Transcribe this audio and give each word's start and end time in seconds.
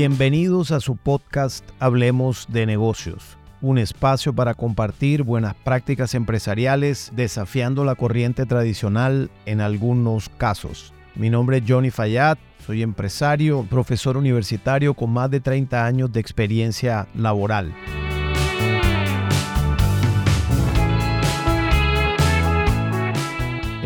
Bienvenidos 0.00 0.70
a 0.70 0.80
su 0.80 0.96
podcast 0.96 1.62
Hablemos 1.78 2.46
de 2.48 2.64
negocios, 2.64 3.36
un 3.60 3.76
espacio 3.76 4.34
para 4.34 4.54
compartir 4.54 5.24
buenas 5.24 5.54
prácticas 5.56 6.14
empresariales 6.14 7.12
desafiando 7.14 7.84
la 7.84 7.96
corriente 7.96 8.46
tradicional 8.46 9.30
en 9.44 9.60
algunos 9.60 10.30
casos. 10.30 10.94
Mi 11.16 11.28
nombre 11.28 11.58
es 11.58 11.64
Johnny 11.68 11.90
Fayad, 11.90 12.38
soy 12.64 12.80
empresario, 12.80 13.66
profesor 13.68 14.16
universitario 14.16 14.94
con 14.94 15.10
más 15.10 15.30
de 15.30 15.40
30 15.40 15.84
años 15.84 16.10
de 16.10 16.20
experiencia 16.20 17.06
laboral. 17.14 17.74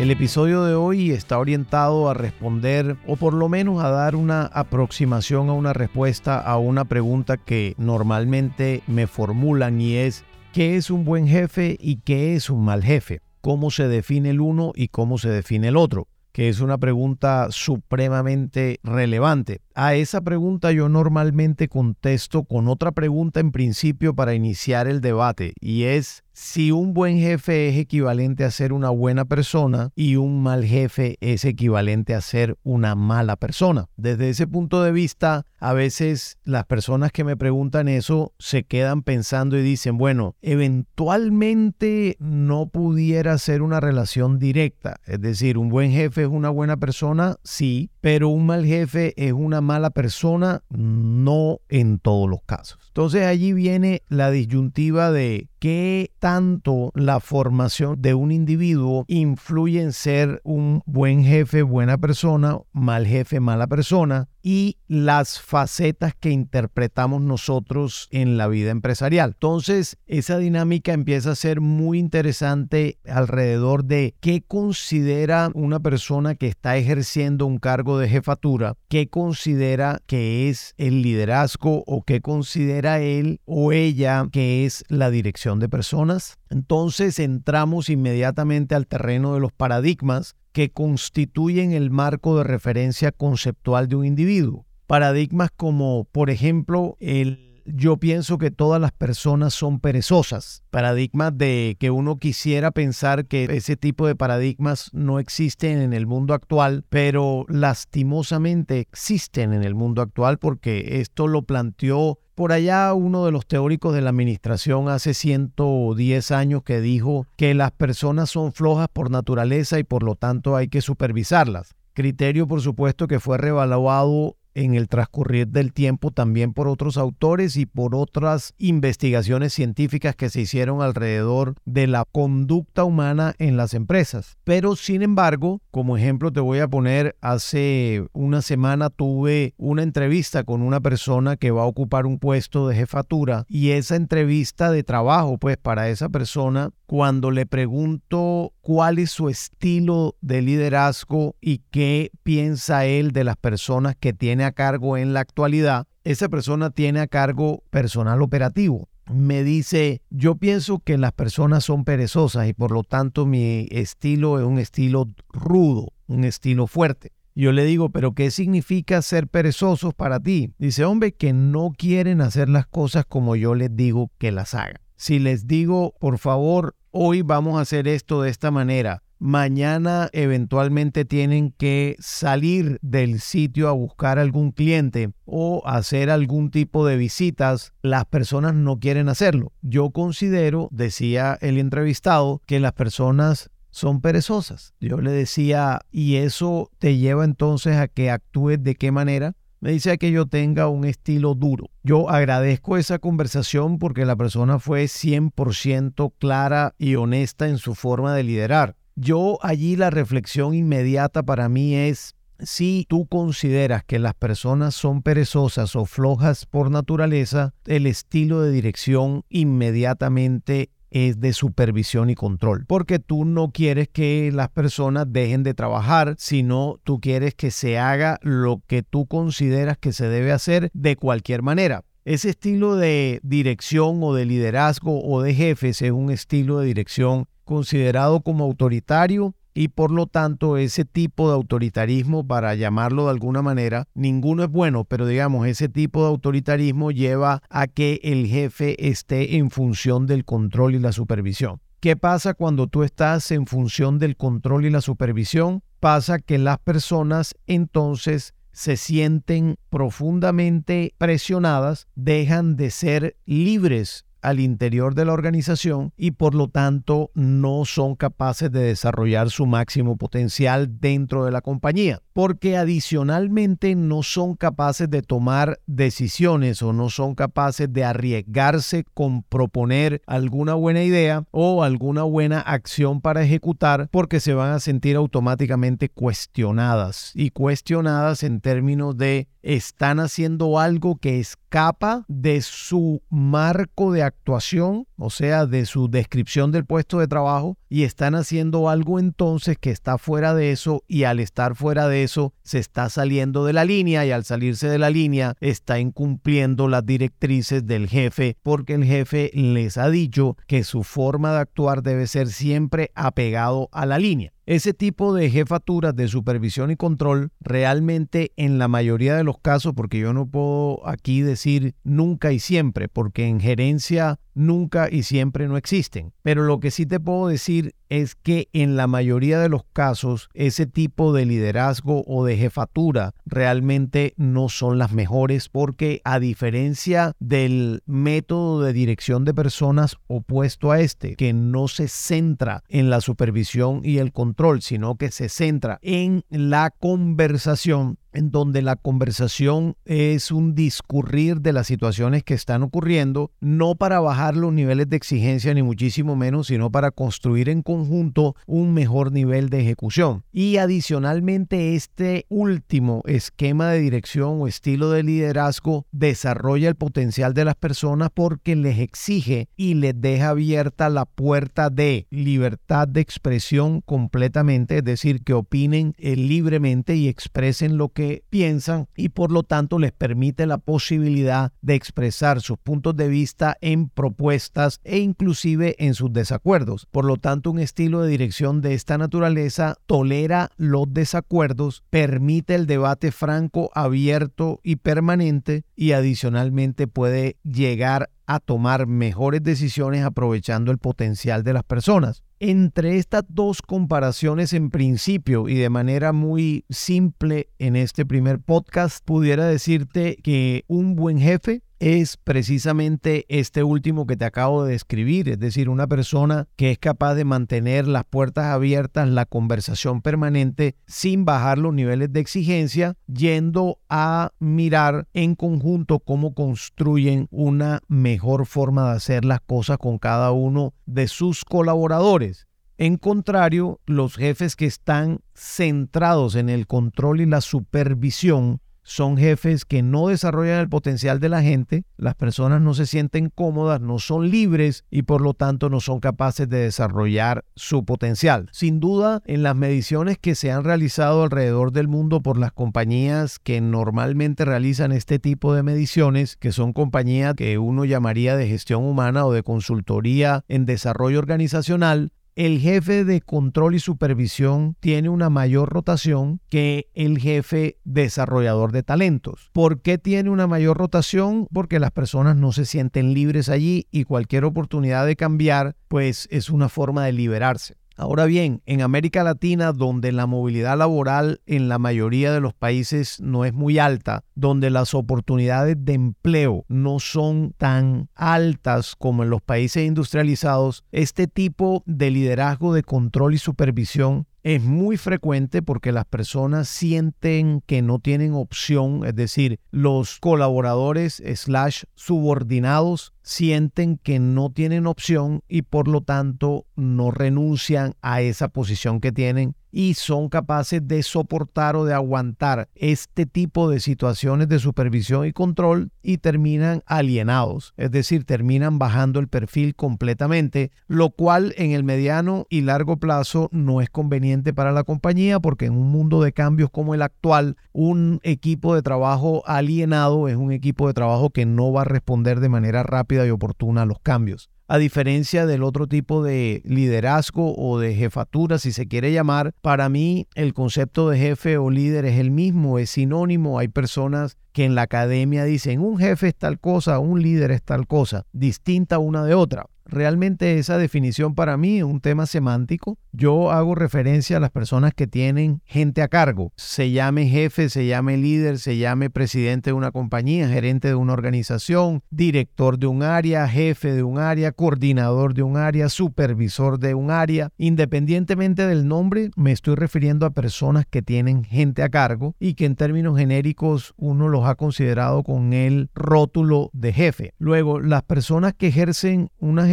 El 0.05 0.11
episodio 0.11 0.63
de 0.63 0.75
hoy 0.75 1.09
está 1.09 1.39
orientado 1.39 2.07
a 2.11 2.13
responder 2.13 2.95
o 3.07 3.15
por 3.15 3.33
lo 3.33 3.49
menos 3.49 3.83
a 3.83 3.89
dar 3.89 4.15
una 4.15 4.43
aproximación 4.43 5.49
a 5.49 5.53
una 5.53 5.73
respuesta 5.73 6.39
a 6.39 6.59
una 6.59 6.85
pregunta 6.85 7.37
que 7.37 7.73
normalmente 7.79 8.83
me 8.85 9.07
formulan 9.07 9.81
y 9.81 9.95
es 9.95 10.23
¿qué 10.53 10.75
es 10.75 10.91
un 10.91 11.05
buen 11.05 11.27
jefe 11.27 11.75
y 11.79 12.01
qué 12.01 12.35
es 12.35 12.51
un 12.51 12.63
mal 12.63 12.83
jefe? 12.83 13.21
¿Cómo 13.41 13.71
se 13.71 13.87
define 13.87 14.29
el 14.29 14.41
uno 14.41 14.73
y 14.75 14.89
cómo 14.89 15.17
se 15.17 15.29
define 15.29 15.69
el 15.69 15.75
otro? 15.75 16.07
que 16.31 16.49
es 16.49 16.59
una 16.59 16.77
pregunta 16.77 17.47
supremamente 17.49 18.81
relevante. 18.83 19.61
A 19.73 19.95
esa 19.95 20.19
pregunta 20.19 20.73
yo 20.73 20.89
normalmente 20.89 21.69
contesto 21.69 22.43
con 22.43 22.67
otra 22.67 22.91
pregunta 22.91 23.39
en 23.39 23.53
principio 23.53 24.13
para 24.13 24.33
iniciar 24.33 24.87
el 24.87 24.99
debate 24.99 25.53
y 25.61 25.83
es 25.83 26.24
si 26.35 26.71
un 26.71 26.93
buen 26.93 27.17
jefe 27.17 27.69
es 27.69 27.77
equivalente 27.77 28.43
a 28.43 28.51
ser 28.51 28.73
una 28.73 28.89
buena 28.89 29.23
persona 29.23 29.91
y 29.95 30.17
un 30.17 30.43
mal 30.43 30.65
jefe 30.65 31.17
es 31.21 31.45
equivalente 31.45 32.13
a 32.13 32.19
ser 32.19 32.57
una 32.63 32.93
mala 32.93 33.37
persona. 33.37 33.87
Desde 33.95 34.29
ese 34.29 34.45
punto 34.45 34.83
de 34.83 34.91
vista, 34.91 35.45
a 35.59 35.71
veces 35.71 36.37
las 36.43 36.65
personas 36.65 37.13
que 37.13 37.23
me 37.23 37.37
preguntan 37.37 37.87
eso 37.87 38.33
se 38.37 38.65
quedan 38.65 39.01
pensando 39.01 39.57
y 39.57 39.61
dicen, 39.63 39.97
bueno, 39.97 40.35
eventualmente 40.41 42.17
no 42.19 42.67
pudiera 42.67 43.37
ser 43.37 43.61
una 43.61 43.79
relación 43.79 44.37
directa. 44.37 44.97
Es 45.05 45.21
decir, 45.21 45.57
un 45.57 45.69
buen 45.69 45.91
jefe 45.91 46.23
es 46.23 46.27
una 46.27 46.49
buena 46.49 46.75
persona, 46.75 47.37
sí, 47.43 47.91
pero 48.05 48.29
un 48.29 48.45
mal 48.45 48.63
jefe 48.67 49.15
es 49.17 49.33
una 49.33 49.61
mala 49.61 49.89
persona, 49.89 50.61
no 50.69 51.61
en 51.69 51.97
todos 51.97 52.29
los 52.29 52.43
casos. 52.45 52.77
Entonces 52.89 53.25
allí 53.25 53.51
viene 53.51 54.03
la 54.09 54.29
disyuntiva 54.29 55.11
de 55.11 55.49
qué 55.57 56.11
tanto 56.19 56.91
la 56.93 57.19
formación 57.19 57.99
de 57.99 58.13
un 58.13 58.31
individuo 58.31 59.05
influye 59.07 59.81
en 59.81 59.91
ser 59.91 60.39
un 60.43 60.83
buen 60.85 61.23
jefe, 61.23 61.63
buena 61.63 61.97
persona, 61.97 62.59
mal 62.73 63.07
jefe, 63.07 63.39
mala 63.39 63.65
persona 63.65 64.29
y 64.47 64.77
las 64.87 65.41
facetas 65.41 66.13
que 66.13 66.29
interpretamos 66.29 67.19
nosotros 67.19 68.07
en 68.11 68.37
la 68.37 68.47
vida 68.47 68.69
empresarial. 68.69 69.31
Entonces, 69.31 69.97
esa 70.05 70.37
dinámica 70.37 70.93
empieza 70.93 71.31
a 71.31 71.35
ser 71.35 71.61
muy 71.61 71.97
interesante 71.97 72.99
alrededor 73.09 73.85
de 73.85 74.13
qué 74.19 74.43
considera 74.47 75.49
una 75.55 75.79
persona 75.79 76.35
que 76.35 76.47
está 76.47 76.77
ejerciendo 76.77 77.47
un 77.47 77.57
cargo 77.57 77.97
de 77.97 78.07
jefatura, 78.07 78.75
qué 78.87 79.07
considera 79.07 79.99
que 80.05 80.47
es 80.47 80.75
el 80.77 81.01
liderazgo 81.01 81.83
o 81.87 82.03
qué 82.03 82.21
considera 82.21 83.01
él 83.01 83.41
o 83.45 83.71
ella 83.71 84.27
que 84.31 84.67
es 84.67 84.83
la 84.89 85.09
dirección 85.09 85.59
de 85.59 85.69
personas. 85.69 86.37
Entonces 86.51 87.17
entramos 87.17 87.89
inmediatamente 87.89 88.75
al 88.75 88.85
terreno 88.85 89.33
de 89.33 89.39
los 89.39 89.53
paradigmas 89.53 90.35
que 90.55 90.71
constituyen 90.71 91.73
el 91.73 91.91
marco 91.91 92.37
de 92.37 92.45
referencia 92.45 93.11
conceptual 93.11 93.89
de 93.89 93.97
un 93.97 94.05
individuo. 94.05 94.65
Paradigmas 94.87 95.49
como, 95.51 96.05
por 96.13 96.29
ejemplo, 96.29 96.95
el 97.01 97.44
yo 97.65 97.97
pienso 97.97 98.37
que 98.37 98.51
todas 98.51 98.79
las 98.79 98.91
personas 98.91 99.53
son 99.53 99.79
perezosas. 99.79 100.63
Paradigmas 100.69 101.37
de 101.37 101.75
que 101.79 101.91
uno 101.91 102.17
quisiera 102.17 102.71
pensar 102.71 103.25
que 103.25 103.45
ese 103.45 103.75
tipo 103.75 104.07
de 104.07 104.15
paradigmas 104.15 104.89
no 104.93 105.19
existen 105.19 105.81
en 105.81 105.93
el 105.93 106.05
mundo 106.05 106.33
actual, 106.33 106.85
pero 106.89 107.45
lastimosamente 107.49 108.79
existen 108.79 109.53
en 109.53 109.63
el 109.63 109.75
mundo 109.75 110.01
actual 110.01 110.37
porque 110.37 111.01
esto 111.01 111.27
lo 111.27 111.41
planteó 111.41 112.19
por 112.35 112.51
allá 112.51 112.93
uno 112.93 113.25
de 113.25 113.31
los 113.31 113.47
teóricos 113.47 113.93
de 113.93 114.01
la 114.01 114.09
administración 114.09 114.89
hace 114.89 115.13
110 115.13 116.31
años 116.31 116.63
que 116.63 116.81
dijo 116.81 117.25
que 117.37 117.53
las 117.53 117.71
personas 117.71 118.29
son 118.29 118.51
flojas 118.51 118.89
por 118.91 119.09
naturaleza 119.09 119.79
y 119.79 119.83
por 119.83 120.03
lo 120.03 120.15
tanto 120.15 120.55
hay 120.55 120.67
que 120.67 120.81
supervisarlas. 120.81 121.75
Criterio, 121.93 122.45
por 122.45 122.61
supuesto, 122.61 123.07
que 123.07 123.21
fue 123.21 123.37
revaluado 123.37 124.35
en 124.55 124.73
el 124.73 124.87
transcurrir 124.87 125.49
del 125.49 125.73
tiempo 125.73 126.11
también 126.11 126.53
por 126.53 126.67
otros 126.67 126.97
autores 126.97 127.57
y 127.57 127.65
por 127.65 127.93
otras 127.93 128.53
investigaciones 128.57 129.53
científicas 129.53 130.15
que 130.15 130.29
se 130.29 130.41
hicieron 130.41 130.81
alrededor 130.81 131.55
de 131.65 131.87
la 131.87 132.05
conducta 132.11 132.83
humana 132.83 133.35
en 133.37 133.57
las 133.57 133.73
empresas. 133.73 134.37
Pero 134.43 134.75
sin 134.75 135.03
embargo, 135.03 135.61
como 135.71 135.97
ejemplo 135.97 136.31
te 136.31 136.39
voy 136.39 136.59
a 136.59 136.67
poner, 136.67 137.15
hace 137.21 138.05
una 138.13 138.41
semana 138.41 138.89
tuve 138.89 139.53
una 139.57 139.83
entrevista 139.83 140.43
con 140.43 140.61
una 140.61 140.79
persona 140.79 141.35
que 141.35 141.51
va 141.51 141.63
a 141.63 141.67
ocupar 141.67 142.05
un 142.05 142.17
puesto 142.17 142.67
de 142.67 142.75
jefatura 142.75 143.45
y 143.47 143.71
esa 143.71 143.95
entrevista 143.95 144.71
de 144.71 144.83
trabajo, 144.83 145.37
pues 145.37 145.57
para 145.57 145.89
esa 145.89 146.09
persona 146.09 146.71
cuando 146.85 147.31
le 147.31 147.45
pregunto 147.45 148.53
cuál 148.61 148.99
es 148.99 149.11
su 149.11 149.29
estilo 149.29 150.15
de 150.21 150.41
liderazgo 150.41 151.35
y 151.41 151.61
qué 151.71 152.11
piensa 152.23 152.85
él 152.85 153.11
de 153.11 153.23
las 153.23 153.37
personas 153.37 153.95
que 153.99 154.13
tiene 154.13 154.44
a 154.45 154.51
cargo 154.51 154.97
en 154.97 155.13
la 155.13 155.19
actualidad, 155.19 155.87
esa 156.03 156.29
persona 156.29 156.69
tiene 156.69 156.99
a 156.99 157.07
cargo 157.07 157.63
personal 157.69 158.21
operativo. 158.21 158.87
Me 159.11 159.43
dice, 159.43 160.01
yo 160.09 160.35
pienso 160.35 160.79
que 160.79 160.97
las 160.97 161.11
personas 161.11 161.63
son 161.63 161.83
perezosas 161.83 162.47
y 162.47 162.53
por 162.53 162.71
lo 162.71 162.83
tanto 162.83 163.25
mi 163.25 163.67
estilo 163.69 164.39
es 164.39 164.45
un 164.45 164.57
estilo 164.57 165.09
rudo, 165.31 165.93
un 166.07 166.23
estilo 166.23 166.65
fuerte. 166.67 167.11
Yo 167.35 167.51
le 167.51 167.65
digo, 167.65 167.89
pero 167.89 168.13
¿qué 168.13 168.31
significa 168.31 169.01
ser 169.01 169.27
perezosos 169.27 169.93
para 169.93 170.21
ti? 170.21 170.53
Dice, 170.57 170.85
hombre, 170.85 171.13
que 171.13 171.33
no 171.33 171.73
quieren 171.77 172.21
hacer 172.21 172.47
las 172.47 172.65
cosas 172.65 173.05
como 173.05 173.35
yo 173.35 173.55
les 173.55 173.75
digo 173.75 174.09
que 174.17 174.31
las 174.31 174.53
hagan. 174.53 174.79
Si 174.95 175.19
les 175.19 175.45
digo, 175.45 175.93
por 175.99 176.17
favor, 176.17 176.75
hoy 176.91 177.21
vamos 177.23 177.57
a 177.57 177.61
hacer 177.61 177.89
esto 177.89 178.21
de 178.21 178.29
esta 178.29 178.51
manera, 178.51 179.03
mañana 179.19 180.09
eventualmente 180.13 181.05
tienen 181.05 181.51
que 181.51 181.95
salir 181.99 182.77
del 182.81 183.19
sitio 183.19 183.69
a 183.69 183.73
buscar 183.73 184.19
algún 184.19 184.51
cliente 184.51 185.11
o 185.25 185.63
hacer 185.65 186.09
algún 186.09 186.51
tipo 186.51 186.85
de 186.85 186.97
visitas, 186.97 187.73
las 187.81 188.05
personas 188.05 188.53
no 188.53 188.79
quieren 188.79 189.09
hacerlo. 189.09 189.51
Yo 189.61 189.91
considero, 189.91 190.69
decía 190.71 191.37
el 191.41 191.57
entrevistado, 191.57 192.41
que 192.45 192.59
las 192.59 192.73
personas 192.73 193.49
son 193.71 194.01
perezosas. 194.01 194.73
Yo 194.79 195.01
le 195.01 195.11
decía, 195.11 195.81
¿y 195.91 196.15
eso 196.15 196.69
te 196.79 196.97
lleva 196.97 197.25
entonces 197.25 197.77
a 197.77 197.87
que 197.87 198.09
actúes 198.09 198.63
de 198.63 198.75
qué 198.75 198.91
manera? 198.91 199.35
me 199.65 199.71
dice 199.71 199.97
que 199.97 200.11
yo 200.11 200.27
tenga 200.27 200.67
un 200.67 200.85
estilo 200.85 201.33
duro. 201.33 201.71
Yo 201.81 202.07
agradezco 202.07 202.77
esa 202.77 202.99
conversación 202.99 203.79
porque 203.79 204.05
la 204.05 204.15
persona 204.15 204.59
fue 204.59 204.83
100% 204.83 206.13
clara 206.19 206.75
y 206.77 206.97
honesta 206.97 207.47
en 207.47 207.57
su 207.57 207.73
forma 207.73 208.13
de 208.13 208.21
liderar. 208.21 208.75
Yo 208.97 209.39
allí 209.41 209.75
la 209.75 209.89
reflexión 209.89 210.53
inmediata 210.53 211.21
para 211.21 211.49
mí 211.49 211.75
es, 211.75 212.15
si 212.39 212.85
tú 212.87 213.07
consideras 213.07 213.83
que 213.83 213.99
las 213.99 214.13
personas 214.13 214.73
son 214.73 215.01
perezosas 215.01 215.75
o 215.75 215.85
flojas 215.85 216.45
por 216.45 216.71
naturaleza, 216.71 217.53
el 217.65 217.87
estilo 217.87 218.41
de 218.41 218.51
dirección 218.51 219.23
inmediatamente 219.27 220.69
es 220.91 221.19
de 221.19 221.33
supervisión 221.33 222.09
y 222.09 222.15
control, 222.15 222.63
porque 222.67 222.99
tú 222.99 223.25
no 223.25 223.51
quieres 223.51 223.89
que 223.89 224.31
las 224.33 224.47
personas 224.47 225.07
dejen 225.09 225.43
de 225.43 225.53
trabajar, 225.53 226.15
sino 226.17 226.79
tú 226.85 227.01
quieres 227.01 227.35
que 227.35 227.51
se 227.51 227.77
haga 227.77 228.17
lo 228.21 228.61
que 228.65 228.81
tú 228.81 229.07
consideras 229.07 229.77
que 229.77 229.91
se 229.91 230.07
debe 230.07 230.31
hacer 230.31 230.69
de 230.73 230.95
cualquier 230.95 231.41
manera. 231.41 231.83
Ese 232.05 232.29
estilo 232.29 232.77
de 232.77 233.19
dirección 233.23 233.99
o 234.03 234.13
de 234.13 234.23
liderazgo 234.23 235.03
o 235.03 235.21
de 235.21 235.33
jefes 235.33 235.81
es 235.81 235.91
un 235.91 236.11
estilo 236.11 236.59
de 236.59 236.67
dirección 236.67 237.27
considerado 237.45 238.21
como 238.21 238.43
autoritario 238.43 239.35
y 239.53 239.69
por 239.69 239.89
lo 239.89 240.05
tanto 240.05 240.57
ese 240.57 240.83
tipo 240.83 241.29
de 241.29 241.35
autoritarismo, 241.35 242.27
para 242.27 242.53
llamarlo 242.55 243.05
de 243.05 243.11
alguna 243.11 243.41
manera, 243.41 243.87
ninguno 243.93 244.43
es 244.43 244.49
bueno, 244.49 244.83
pero 244.83 245.07
digamos, 245.07 245.47
ese 245.47 245.69
tipo 245.69 246.01
de 246.01 246.09
autoritarismo 246.09 246.91
lleva 246.91 247.41
a 247.49 247.67
que 247.67 248.01
el 248.03 248.27
jefe 248.27 248.89
esté 248.89 249.37
en 249.37 249.49
función 249.49 250.07
del 250.07 250.25
control 250.25 250.75
y 250.75 250.79
la 250.79 250.91
supervisión. 250.91 251.61
¿Qué 251.79 251.95
pasa 251.95 252.33
cuando 252.33 252.67
tú 252.67 252.83
estás 252.83 253.31
en 253.31 253.45
función 253.45 253.97
del 253.97 254.17
control 254.17 254.65
y 254.65 254.69
la 254.71 254.81
supervisión? 254.81 255.63
Pasa 255.79 256.19
que 256.19 256.37
las 256.37 256.57
personas 256.57 257.35
entonces 257.47 258.33
se 258.51 258.75
sienten 258.75 259.57
profundamente 259.69 260.95
presionadas, 260.97 261.87
dejan 261.95 262.55
de 262.55 262.71
ser 262.71 263.17
libres 263.25 264.04
al 264.25 264.39
interior 264.39 264.95
de 264.95 265.05
la 265.05 265.13
organización 265.13 265.93
y 265.95 266.11
por 266.11 266.33
lo 266.33 266.47
tanto 266.47 267.11
no 267.13 267.63
son 267.65 267.95
capaces 267.95 268.51
de 268.51 268.61
desarrollar 268.61 269.29
su 269.29 269.45
máximo 269.45 269.97
potencial 269.97 270.79
dentro 270.79 271.25
de 271.25 271.31
la 271.31 271.41
compañía, 271.41 272.01
porque 272.13 272.57
adicionalmente 272.57 273.75
no 273.75 274.01
son 274.03 274.35
capaces 274.35 274.89
de 274.89 275.01
tomar 275.01 275.59
decisiones 275.67 276.61
o 276.61 276.73
no 276.73 276.89
son 276.89 277.13
capaces 277.13 277.71
de 277.71 277.83
arriesgarse 277.83 278.83
con 278.93 279.23
proponer 279.23 280.01
alguna 280.07 280.55
buena 280.55 280.83
idea 280.83 281.25
o 281.31 281.63
alguna 281.63 282.03
buena 282.03 282.39
acción 282.39 283.01
para 283.01 283.23
ejecutar 283.23 283.89
porque 283.91 284.19
se 284.19 284.33
van 284.33 284.53
a 284.53 284.59
sentir 284.59 284.95
automáticamente 284.95 285.89
cuestionadas 285.89 287.11
y 287.13 287.29
cuestionadas 287.29 288.23
en 288.23 288.41
términos 288.41 288.97
de 288.97 289.27
están 289.45 289.99
haciendo 289.99 290.59
algo 290.59 290.97
que 290.97 291.19
escapa 291.19 292.03
de 292.07 292.41
su 292.41 293.03
marco 293.09 293.91
de 293.91 294.01
actuación, 294.01 294.87
o 294.97 295.11
sea, 295.11 295.45
de 295.45 295.67
su 295.67 295.87
descripción 295.87 296.51
del 296.51 296.65
puesto 296.65 296.97
de 296.97 297.07
trabajo, 297.07 297.55
y 297.69 297.83
están 297.83 298.15
haciendo 298.15 298.69
algo 298.69 298.99
entonces 298.99 299.57
que 299.59 299.69
está 299.69 299.99
fuera 299.99 300.33
de 300.33 300.51
eso 300.51 300.83
y 300.87 301.03
al 301.03 301.19
estar 301.19 301.55
fuera 301.55 301.87
de 301.87 302.03
eso 302.03 302.33
se 302.43 302.57
está 302.57 302.89
saliendo 302.89 303.45
de 303.45 303.53
la 303.53 303.65
línea 303.65 304.05
y 304.05 304.11
al 304.11 304.25
salirse 304.25 304.67
de 304.67 304.79
la 304.79 304.89
línea 304.89 305.35
está 305.39 305.79
incumpliendo 305.79 306.67
las 306.67 306.85
directrices 306.85 307.67
del 307.67 307.87
jefe 307.87 308.37
porque 308.41 308.73
el 308.73 308.85
jefe 308.85 309.29
les 309.33 309.77
ha 309.77 309.89
dicho 309.89 310.37
que 310.47 310.63
su 310.63 310.83
forma 310.83 311.33
de 311.33 311.39
actuar 311.39 311.83
debe 311.83 312.07
ser 312.07 312.29
siempre 312.29 312.91
apegado 312.95 313.69
a 313.71 313.85
la 313.85 313.99
línea. 313.99 314.34
Ese 314.47 314.75
tipo 314.75 315.15
de 315.15 315.31
jefaturas 315.31 315.95
de 315.95 316.07
supervisión 316.07 316.69
y 316.69 316.75
control 316.75 317.31
realmente 317.39 318.31
en 318.35 318.59
la 318.59 318.67
mayoría 318.67 319.15
de 319.15 319.23
los 319.23 319.39
casos, 319.39 319.73
porque 319.75 319.97
yo 319.97 320.13
no 320.13 320.27
puedo 320.27 320.87
aquí 320.87 321.21
decir 321.21 321.73
nunca 321.83 322.31
y 322.31 322.37
siempre, 322.37 322.87
porque 322.87 323.25
en 323.27 323.39
gerencia 323.39 324.19
nunca 324.35 324.89
y 324.91 325.03
siempre 325.03 325.47
no 325.47 325.57
existen. 325.57 326.13
Pero 326.21 326.43
lo 326.43 326.59
que 326.59 326.69
sí 326.69 326.85
te 326.85 326.99
puedo 326.99 327.27
decir 327.27 327.73
es 327.89 328.15
que 328.15 328.49
en 328.53 328.75
la 328.75 328.87
mayoría 328.87 329.39
de 329.39 329.49
los 329.49 329.63
casos 329.73 330.29
ese 330.33 330.65
tipo 330.65 331.13
de 331.13 331.25
liderazgo 331.25 332.03
o 332.07 332.25
de 332.25 332.37
jefatura 332.37 333.13
realmente 333.25 334.13
no 334.17 334.49
son 334.49 334.77
las 334.77 334.91
mejores 334.91 335.49
porque 335.49 336.01
a 336.03 336.19
diferencia 336.19 337.13
del 337.19 337.81
método 337.85 338.61
de 338.61 338.73
dirección 338.73 339.25
de 339.25 339.33
personas 339.33 339.97
opuesto 340.07 340.71
a 340.71 340.79
este, 340.79 341.15
que 341.15 341.33
no 341.33 341.67
se 341.67 341.87
centra 341.87 342.63
en 342.67 342.89
la 342.89 343.01
supervisión 343.01 343.81
y 343.83 343.99
el 343.99 344.11
control, 344.11 344.61
sino 344.61 344.95
que 344.95 345.11
se 345.11 345.29
centra 345.29 345.79
en 345.81 346.23
la 346.29 346.71
conversación, 346.71 347.97
en 348.15 348.31
donde 348.31 348.61
la 348.61 348.75
conversación 348.75 349.75
es 349.85 350.31
un 350.31 350.55
discurrir 350.55 351.41
de 351.41 351.53
las 351.53 351.67
situaciones 351.67 352.23
que 352.23 352.33
están 352.33 352.63
ocurriendo, 352.63 353.31
no 353.41 353.75
para 353.75 353.99
bajar 353.99 354.35
los 354.35 354.53
niveles 354.53 354.89
de 354.89 354.97
exigencia 354.97 355.53
ni 355.53 355.63
muchísimo 355.63 356.15
menos, 356.15 356.47
sino 356.47 356.71
para 356.71 356.91
construir 356.91 357.49
en 357.49 357.61
conjunto 357.61 358.35
un 358.47 358.73
mejor 358.73 359.11
nivel 359.11 359.49
de 359.49 359.61
ejecución. 359.61 360.23
Y 360.31 360.57
adicionalmente 360.57 361.75
este 361.75 362.25
último 362.29 363.03
esquema 363.05 363.69
de 363.69 363.79
dirección 363.79 364.41
o 364.41 364.47
estilo 364.47 364.89
de 364.91 365.03
liderazgo 365.03 365.85
desarrolla 365.91 366.69
el 366.69 366.75
potencial 366.75 367.33
de 367.33 367.45
las 367.45 367.55
personas 367.55 368.09
porque 368.13 368.55
les 368.55 368.79
exige 368.79 369.49
y 369.55 369.73
les 369.75 369.99
deja 369.99 370.29
abierta 370.29 370.89
la 370.89 371.05
puerta 371.05 371.69
de 371.69 372.07
libertad 372.09 372.87
de 372.87 373.01
expresión 373.01 373.81
completamente, 373.81 374.77
es 374.77 374.83
decir, 374.83 375.23
que 375.23 375.33
opinen 375.33 375.93
eh, 375.97 376.15
libremente 376.15 376.95
y 376.95 377.07
expresen 377.07 377.77
lo 377.77 377.89
que 377.89 378.04
piensan 378.29 378.87
y 378.95 379.09
por 379.09 379.31
lo 379.31 379.43
tanto 379.43 379.79
les 379.79 379.91
permite 379.91 380.45
la 380.45 380.57
posibilidad 380.57 381.51
de 381.61 381.75
expresar 381.75 382.41
sus 382.41 382.57
puntos 382.57 382.95
de 382.95 383.07
vista 383.07 383.57
en 383.61 383.89
propuestas 383.89 384.79
e 384.83 384.99
inclusive 384.99 385.75
en 385.79 385.93
sus 385.93 386.11
desacuerdos. 386.11 386.87
Por 386.91 387.05
lo 387.05 387.17
tanto, 387.17 387.51
un 387.51 387.59
estilo 387.59 388.01
de 388.01 388.09
dirección 388.09 388.61
de 388.61 388.73
esta 388.73 388.97
naturaleza 388.97 389.77
tolera 389.85 390.49
los 390.57 390.93
desacuerdos, 390.93 391.83
permite 391.89 392.55
el 392.55 392.65
debate 392.65 393.11
franco, 393.11 393.71
abierto 393.73 394.59
y 394.63 394.77
permanente 394.77 395.63
y 395.75 395.91
adicionalmente 395.93 396.87
puede 396.87 397.37
llegar 397.43 398.09
a 398.25 398.39
tomar 398.39 398.87
mejores 398.87 399.43
decisiones 399.43 400.03
aprovechando 400.03 400.71
el 400.71 400.77
potencial 400.77 401.43
de 401.43 401.53
las 401.53 401.63
personas. 401.63 402.24
Entre 402.39 402.97
estas 402.97 403.23
dos 403.29 403.61
comparaciones 403.61 404.51
en 404.51 404.69
principio 404.69 405.47
y 405.47 405.55
de 405.55 405.69
manera 405.69 406.11
muy 406.11 406.65
simple 406.69 407.49
en 407.59 407.77
este 407.77 408.05
primer 408.05 408.39
podcast, 408.39 409.03
pudiera 409.05 409.45
decirte 409.45 410.17
que 410.21 410.65
un 410.67 410.95
buen 410.95 411.17
jefe 411.17 411.61
es 411.85 412.17
precisamente 412.17 413.27
este 413.29 413.61
último 413.61 414.07
que 414.07 414.17
te 414.17 414.25
acabo 414.25 414.65
de 414.65 414.71
describir, 414.71 415.29
es 415.29 415.37
decir, 415.37 415.69
una 415.69 415.85
persona 415.85 416.47
que 416.55 416.71
es 416.71 416.79
capaz 416.79 417.13
de 417.13 417.25
mantener 417.25 417.87
las 417.87 418.05
puertas 418.05 418.45
abiertas, 418.45 419.07
la 419.07 419.27
conversación 419.27 420.01
permanente, 420.01 420.75
sin 420.87 421.25
bajar 421.25 421.59
los 421.59 421.75
niveles 421.75 422.11
de 422.11 422.21
exigencia, 422.21 422.95
yendo 423.05 423.77
a 423.87 424.31
mirar 424.39 425.07
en 425.13 425.35
conjunto 425.35 425.99
cómo 425.99 426.33
construyen 426.33 427.27
una 427.29 427.81
mejor 427.87 428.47
forma 428.47 428.89
de 428.89 428.97
hacer 428.97 429.23
las 429.23 429.41
cosas 429.41 429.77
con 429.77 429.99
cada 429.99 430.31
uno 430.31 430.73
de 430.87 431.07
sus 431.07 431.45
colaboradores. 431.45 432.47
En 432.79 432.97
contrario, 432.97 433.79
los 433.85 434.15
jefes 434.15 434.55
que 434.55 434.65
están 434.65 435.19
centrados 435.35 436.33
en 436.33 436.49
el 436.49 436.65
control 436.65 437.21
y 437.21 437.27
la 437.27 437.41
supervisión 437.41 438.59
son 438.85 439.17
jefes 439.17 439.65
que 439.65 439.81
no 439.81 440.07
desarrollan 440.07 440.59
el 440.59 440.69
potencial 440.69 441.19
de 441.19 441.27
la 441.27 441.41
gente, 441.41 441.83
las 441.97 442.15
personas 442.15 442.61
no 442.61 442.73
se 442.75 442.85
sienten 442.85 443.29
cómodas, 443.29 443.81
no 443.81 443.99
son 443.99 444.29
libres 444.29 444.85
y 444.89 445.01
por 445.01 445.21
lo 445.21 445.33
tanto 445.33 445.69
no 445.69 445.81
son 445.81 445.99
capaces 445.99 446.47
de 446.47 446.59
desarrollar 446.59 447.43
su 447.55 447.83
potencial. 447.83 448.47
Sin 448.51 448.79
duda, 448.79 449.23
en 449.25 449.43
las 449.43 449.55
mediciones 449.55 450.19
que 450.19 450.35
se 450.35 450.51
han 450.51 450.63
realizado 450.63 451.23
alrededor 451.23 451.71
del 451.71 451.87
mundo 451.87 452.21
por 452.21 452.37
las 452.37 452.51
compañías 452.51 453.39
que 453.39 453.59
normalmente 453.59 454.45
realizan 454.45 454.91
este 454.91 455.17
tipo 455.17 455.53
de 455.53 455.63
mediciones, 455.63 456.37
que 456.37 456.51
son 456.51 456.71
compañías 456.71 457.33
que 457.33 457.57
uno 457.57 457.85
llamaría 457.85 458.37
de 458.37 458.47
gestión 458.47 458.83
humana 458.83 459.25
o 459.25 459.33
de 459.33 459.41
consultoría 459.41 460.43
en 460.47 460.65
desarrollo 460.65 461.17
organizacional, 461.17 462.11
el 462.35 462.59
jefe 462.59 463.05
de 463.05 463.21
control 463.21 463.75
y 463.75 463.79
supervisión 463.79 464.75
tiene 464.81 465.07
una 465.07 465.29
mayor 465.29 465.69
rotación 465.69 466.41
que 466.49 466.89
el 466.93 467.17
jefe 467.17 467.77
desarrollador 467.85 468.73
de 468.73 468.83
talentos. 468.83 469.49
¿Por 469.53 469.81
qué 469.81 469.97
tiene 469.97 470.29
una 470.29 470.45
mayor 470.45 470.77
rotación? 470.77 471.47
Porque 471.53 471.79
las 471.79 471.91
personas 471.91 472.35
no 472.35 472.51
se 472.51 472.65
sienten 472.65 473.13
libres 473.13 473.47
allí 473.47 473.87
y 473.89 474.03
cualquier 474.03 474.43
oportunidad 474.43 475.05
de 475.05 475.15
cambiar 475.15 475.77
pues 475.87 476.27
es 476.29 476.49
una 476.49 476.67
forma 476.67 477.05
de 477.05 477.13
liberarse. 477.13 477.77
Ahora 477.97 478.25
bien, 478.25 478.61
en 478.65 478.81
América 478.81 479.23
Latina, 479.23 479.71
donde 479.71 480.11
la 480.11 480.25
movilidad 480.25 480.77
laboral 480.77 481.39
en 481.45 481.69
la 481.69 481.79
mayoría 481.79 482.33
de 482.33 482.41
los 482.41 482.53
países 482.53 483.21
no 483.21 483.45
es 483.45 483.53
muy 483.53 483.79
alta, 483.79 484.25
donde 484.35 484.69
las 484.69 484.93
oportunidades 484.93 485.77
de 485.79 485.93
empleo 485.93 486.65
no 486.67 486.99
son 486.99 487.53
tan 487.57 488.09
altas 488.13 488.95
como 488.97 489.23
en 489.23 489.29
los 489.29 489.41
países 489.41 489.87
industrializados, 489.87 490.83
este 490.91 491.27
tipo 491.27 491.83
de 491.85 492.11
liderazgo 492.11 492.73
de 492.73 492.83
control 492.83 493.33
y 493.33 493.37
supervisión 493.37 494.27
es 494.45 494.61
muy 494.61 494.97
frecuente 494.97 495.63
porque 495.63 495.91
las 495.91 496.05
personas 496.05 496.67
sienten 496.67 497.63
que 497.65 497.81
no 497.81 497.97
tienen 497.97 498.35
opción, 498.35 499.03
es 499.03 499.15
decir, 499.15 499.59
los 499.71 500.19
colaboradores 500.19 501.23
slash 501.33 501.85
subordinados 501.95 503.14
sienten 503.25 503.97
que 503.97 504.19
no 504.19 504.51
tienen 504.51 504.85
opción 504.85 505.41
y 505.47 505.63
por 505.63 505.87
lo 505.87 506.01
tanto 506.01 506.67
no 506.75 507.09
renuncian 507.09 507.95
a 508.03 508.21
esa 508.21 508.49
posición 508.49 509.01
que 509.01 509.11
tienen 509.11 509.55
y 509.77 509.95
son 509.95 510.29
capaces 510.29 510.87
de 510.87 511.03
soportar 511.03 511.75
o 511.75 511.83
de 511.83 511.93
aguantar 511.93 512.69
este 512.75 513.25
tipo 513.25 513.69
de 513.69 513.81
situaciones 513.81 514.47
de 514.47 514.59
supervisión 514.59 515.25
y 515.25 515.33
control 515.33 515.91
y 516.01 516.19
terminan 516.19 516.81
alienados, 516.85 517.73
es 517.75 517.91
decir, 517.91 518.23
terminan 518.23 518.79
bajando 518.79 519.19
el 519.19 519.27
perfil 519.27 519.75
completamente, 519.75 520.71
lo 520.87 521.09
cual 521.09 521.53
en 521.57 521.71
el 521.71 521.83
mediano 521.83 522.45
y 522.49 522.61
largo 522.61 522.95
plazo 522.95 523.49
no 523.51 523.81
es 523.81 523.89
conveniente 523.89 524.53
para 524.53 524.71
la 524.71 524.85
compañía 524.85 525.41
porque 525.41 525.65
en 525.65 525.73
un 525.73 525.91
mundo 525.91 526.21
de 526.21 526.31
cambios 526.31 526.69
como 526.69 526.93
el 526.93 527.01
actual, 527.01 527.57
un 527.73 528.21
equipo 528.23 528.75
de 528.75 528.81
trabajo 528.81 529.43
alienado 529.45 530.29
es 530.29 530.37
un 530.37 530.53
equipo 530.53 530.87
de 530.87 530.93
trabajo 530.93 531.31
que 531.31 531.45
no 531.45 531.73
va 531.73 531.81
a 531.81 531.85
responder 531.85 532.39
de 532.39 532.47
manera 532.47 532.83
rápida 532.83 533.14
y 533.23 533.29
oportuna 533.29 533.85
los 533.85 533.99
cambios 533.99 534.49
a 534.67 534.77
diferencia 534.77 535.45
del 535.45 535.63
otro 535.63 535.87
tipo 535.87 536.23
de 536.23 536.61
liderazgo 536.65 537.55
o 537.55 537.79
de 537.79 537.93
jefatura, 537.93 538.57
si 538.57 538.71
se 538.71 538.87
quiere 538.87 539.11
llamar, 539.11 539.53
para 539.61 539.89
mí 539.89 540.27
el 540.33 540.53
concepto 540.53 541.09
de 541.09 541.19
jefe 541.19 541.57
o 541.57 541.69
líder 541.69 542.05
es 542.05 542.19
el 542.19 542.31
mismo, 542.31 542.79
es 542.79 542.89
sinónimo. 542.91 543.59
Hay 543.59 543.67
personas 543.67 544.37
que 544.53 544.65
en 544.65 544.75
la 544.75 544.83
academia 544.83 545.43
dicen 545.43 545.81
un 545.81 545.99
jefe 545.99 546.29
es 546.29 546.35
tal 546.35 546.59
cosa, 546.59 546.99
un 546.99 547.21
líder 547.21 547.51
es 547.51 547.61
tal 547.61 547.87
cosa, 547.87 548.25
distinta 548.31 548.97
una 548.97 549.23
de 549.23 549.35
otra. 549.35 549.67
Realmente 549.85 550.57
esa 550.57 550.77
definición 550.77 551.35
para 551.35 551.57
mí 551.57 551.77
es 551.77 551.83
un 551.83 552.01
tema 552.01 552.25
semántico. 552.25 552.97
Yo 553.11 553.51
hago 553.51 553.75
referencia 553.75 554.37
a 554.37 554.39
las 554.39 554.51
personas 554.51 554.93
que 554.93 555.07
tienen 555.07 555.61
gente 555.65 556.01
a 556.01 556.07
cargo. 556.07 556.51
Se 556.57 556.91
llame 556.91 557.27
jefe, 557.27 557.69
se 557.69 557.85
llame 557.85 558.17
líder, 558.17 558.59
se 558.59 558.77
llame 558.77 559.09
presidente 559.09 559.69
de 559.69 559.73
una 559.73 559.91
compañía, 559.91 560.49
gerente 560.49 560.89
de 560.89 560.95
una 560.95 561.13
organización, 561.13 562.01
director 562.09 562.77
de 562.77 562.87
un 562.87 563.03
área, 563.03 563.47
jefe 563.47 563.93
de 563.93 564.03
un 564.03 564.19
área, 564.19 564.51
coordinador 564.51 565.33
de 565.33 565.43
un 565.43 565.57
área, 565.57 565.89
supervisor 565.89 566.79
de 566.79 566.93
un 566.93 567.11
área. 567.11 567.49
Independientemente 567.57 568.67
del 568.67 568.87
nombre, 568.87 569.29
me 569.35 569.51
estoy 569.51 569.75
refiriendo 569.75 570.25
a 570.25 570.31
personas 570.31 570.85
que 570.85 571.01
tienen 571.01 571.43
gente 571.43 571.83
a 571.83 571.89
cargo 571.89 572.35
y 572.39 572.55
que 572.55 572.65
en 572.65 572.75
términos 572.75 573.17
genéricos 573.17 573.93
uno 573.97 574.27
los 574.27 574.45
ha 574.45 574.55
considerado 574.55 575.23
con 575.23 575.53
el 575.53 575.89
rótulo 575.95 576.69
de 576.73 576.91
jefe. 576.91 577.33
Luego, 577.37 577.79
las 577.79 578.03
personas 578.03 578.53
que 578.53 578.67
ejercen 578.67 579.29
una 579.39 579.67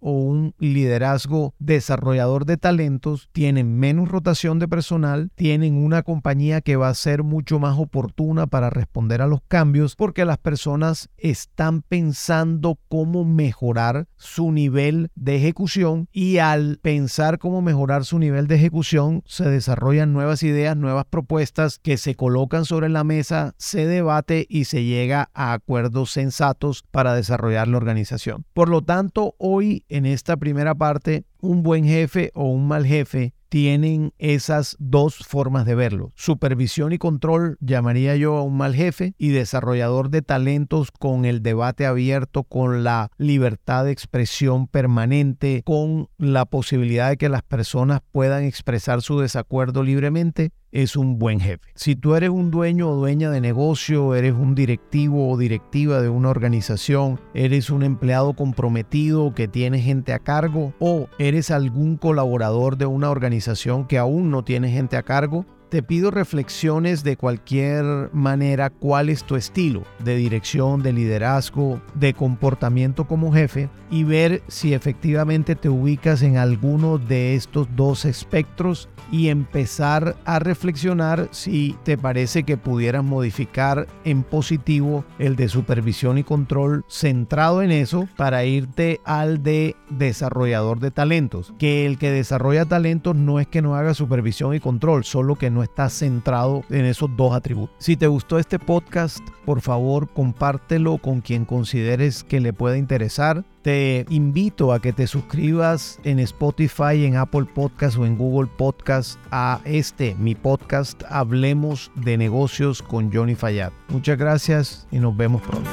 o 0.00 0.12
un 0.12 0.54
liderazgo 0.58 1.54
desarrollador 1.58 2.46
de 2.46 2.56
talentos 2.56 3.28
tienen 3.32 3.78
menos 3.78 4.08
rotación 4.08 4.58
de 4.58 4.68
personal, 4.68 5.30
tienen 5.34 5.76
una 5.76 6.02
compañía 6.02 6.60
que 6.60 6.76
va 6.76 6.88
a 6.88 6.94
ser 6.94 7.22
mucho 7.22 7.58
más 7.58 7.78
oportuna 7.78 8.46
para 8.46 8.70
responder 8.70 9.22
a 9.22 9.26
los 9.26 9.40
cambios 9.48 9.96
porque 9.96 10.24
las 10.24 10.38
personas 10.38 11.10
están 11.16 11.82
pensando 11.82 12.78
cómo 12.88 13.24
mejorar 13.24 14.06
su 14.16 14.52
nivel 14.52 15.10
de 15.14 15.36
ejecución 15.36 16.08
y 16.12 16.38
al 16.38 16.78
pensar 16.82 17.38
cómo 17.38 17.62
mejorar 17.62 18.04
su 18.04 18.18
nivel 18.18 18.46
de 18.46 18.56
ejecución 18.56 19.22
se 19.26 19.48
desarrollan 19.48 20.12
nuevas 20.12 20.42
ideas, 20.42 20.76
nuevas 20.76 21.04
propuestas 21.04 21.78
que 21.78 21.96
se 21.96 22.14
colocan 22.14 22.64
sobre 22.64 22.88
la 22.88 23.04
mesa, 23.04 23.54
se 23.58 23.86
debate 23.86 24.46
y 24.48 24.64
se 24.64 24.84
llega 24.84 25.30
a 25.34 25.52
acuerdos 25.52 26.10
sensatos 26.10 26.84
para 26.90 27.14
desarrollar 27.14 27.68
la 27.68 27.76
organización. 27.76 28.44
Por 28.54 28.68
lo 28.68 28.82
tanto, 28.82 29.11
hoy 29.38 29.84
en 29.88 30.06
esta 30.06 30.36
primera 30.36 30.74
parte, 30.74 31.24
un 31.40 31.62
buen 31.62 31.84
jefe 31.84 32.30
o 32.34 32.44
un 32.44 32.66
mal 32.66 32.86
jefe 32.86 33.34
tienen 33.52 34.14
esas 34.16 34.76
dos 34.78 35.16
formas 35.16 35.66
de 35.66 35.74
verlo. 35.74 36.10
Supervisión 36.14 36.92
y 36.94 36.98
control 36.98 37.58
llamaría 37.60 38.16
yo 38.16 38.38
a 38.38 38.42
un 38.42 38.56
mal 38.56 38.74
jefe 38.74 39.14
y 39.18 39.28
desarrollador 39.28 40.08
de 40.08 40.22
talentos 40.22 40.90
con 40.90 41.26
el 41.26 41.42
debate 41.42 41.84
abierto, 41.84 42.44
con 42.44 42.82
la 42.82 43.10
libertad 43.18 43.84
de 43.84 43.92
expresión 43.92 44.68
permanente, 44.68 45.60
con 45.66 46.08
la 46.16 46.46
posibilidad 46.46 47.10
de 47.10 47.18
que 47.18 47.28
las 47.28 47.42
personas 47.42 48.00
puedan 48.10 48.44
expresar 48.44 49.02
su 49.02 49.18
desacuerdo 49.18 49.82
libremente 49.82 50.52
es 50.72 50.96
un 50.96 51.18
buen 51.18 51.38
jefe. 51.38 51.60
Si 51.74 51.94
tú 51.94 52.16
eres 52.16 52.30
un 52.30 52.50
dueño 52.50 52.90
o 52.90 52.96
dueña 52.96 53.30
de 53.30 53.40
negocio, 53.40 54.14
eres 54.14 54.32
un 54.32 54.54
directivo 54.54 55.30
o 55.30 55.36
directiva 55.36 56.00
de 56.00 56.08
una 56.08 56.30
organización, 56.30 57.20
eres 57.34 57.70
un 57.70 57.82
empleado 57.82 58.32
comprometido 58.32 59.34
que 59.34 59.48
tiene 59.48 59.80
gente 59.80 60.12
a 60.12 60.18
cargo 60.18 60.72
o 60.80 61.08
eres 61.18 61.50
algún 61.50 61.96
colaborador 61.96 62.76
de 62.76 62.86
una 62.86 63.10
organización 63.10 63.86
que 63.86 63.98
aún 63.98 64.30
no 64.30 64.42
tiene 64.42 64.70
gente 64.70 64.96
a 64.96 65.02
cargo, 65.02 65.46
te 65.72 65.82
pido 65.82 66.10
reflexiones 66.10 67.02
de 67.02 67.16
cualquier 67.16 68.10
manera 68.12 68.68
cuál 68.68 69.08
es 69.08 69.24
tu 69.24 69.36
estilo 69.36 69.84
de 70.00 70.16
dirección, 70.16 70.82
de 70.82 70.92
liderazgo, 70.92 71.80
de 71.94 72.12
comportamiento 72.12 73.06
como 73.06 73.32
jefe 73.32 73.70
y 73.90 74.04
ver 74.04 74.42
si 74.48 74.74
efectivamente 74.74 75.56
te 75.56 75.70
ubicas 75.70 76.20
en 76.20 76.36
alguno 76.36 76.98
de 76.98 77.34
estos 77.36 77.68
dos 77.74 78.04
espectros 78.04 78.90
y 79.10 79.28
empezar 79.28 80.16
a 80.26 80.38
reflexionar 80.38 81.28
si 81.30 81.76
te 81.84 81.96
parece 81.96 82.42
que 82.42 82.58
pudieras 82.58 83.04
modificar 83.04 83.86
en 84.04 84.24
positivo 84.24 85.06
el 85.18 85.36
de 85.36 85.48
supervisión 85.48 86.18
y 86.18 86.22
control 86.22 86.84
centrado 86.88 87.62
en 87.62 87.70
eso 87.70 88.08
para 88.16 88.44
irte 88.44 89.00
al 89.04 89.42
de 89.42 89.76
desarrollador 89.88 90.80
de 90.80 90.90
talentos. 90.90 91.54
Que 91.58 91.86
el 91.86 91.96
que 91.96 92.10
desarrolla 92.10 92.66
talentos 92.66 93.16
no 93.16 93.40
es 93.40 93.46
que 93.46 93.62
no 93.62 93.74
haga 93.74 93.94
supervisión 93.94 94.54
y 94.54 94.60
control, 94.60 95.04
solo 95.04 95.36
que 95.36 95.50
está 95.62 95.88
centrado 95.88 96.62
en 96.70 96.84
esos 96.84 97.14
dos 97.16 97.34
atributos. 97.34 97.74
Si 97.78 97.96
te 97.96 98.06
gustó 98.06 98.38
este 98.38 98.58
podcast, 98.58 99.20
por 99.44 99.60
favor 99.60 100.08
compártelo 100.12 100.98
con 100.98 101.20
quien 101.20 101.44
consideres 101.44 102.24
que 102.24 102.40
le 102.40 102.52
pueda 102.52 102.76
interesar. 102.76 103.44
Te 103.62 104.06
invito 104.08 104.72
a 104.72 104.80
que 104.80 104.92
te 104.92 105.06
suscribas 105.06 106.00
en 106.04 106.18
Spotify, 106.18 107.04
en 107.04 107.16
Apple 107.16 107.44
Podcast 107.44 107.96
o 107.96 108.06
en 108.06 108.16
Google 108.16 108.50
Podcast 108.56 109.18
a 109.30 109.60
este, 109.64 110.16
mi 110.16 110.34
podcast, 110.34 111.02
Hablemos 111.08 111.92
de 111.94 112.18
negocios 112.18 112.82
con 112.82 113.12
Johnny 113.12 113.34
Fayad. 113.34 113.72
Muchas 113.88 114.18
gracias 114.18 114.86
y 114.90 114.98
nos 114.98 115.16
vemos 115.16 115.42
pronto. 115.42 115.70